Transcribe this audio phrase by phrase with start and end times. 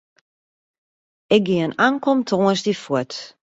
[1.35, 3.13] Ik gean ankom tongersdei fuort.